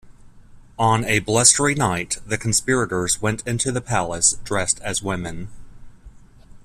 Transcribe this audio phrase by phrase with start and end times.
[0.79, 5.49] On a blustery night, the conspirators went into the palace dressed as women.